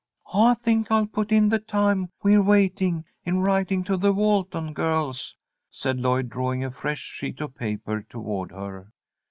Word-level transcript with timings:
"I 0.33 0.55
think 0.55 0.89
I'll 0.89 1.05
put 1.05 1.31
in 1.31 1.49
the 1.49 1.59
time 1.59 2.09
we're 2.23 2.41
waiting 2.41 3.05
in 3.23 3.41
writing 3.41 3.83
to 3.83 3.97
the 3.97 4.11
Walton 4.11 4.73
girls," 4.73 5.35
said 5.69 5.99
Lloyd, 5.99 6.27
drawing 6.27 6.63
a 6.63 6.71
fresh 6.71 7.01
sheet 7.01 7.39
of 7.39 7.53
paper 7.53 8.01
toward 8.09 8.49
her. 8.49 8.91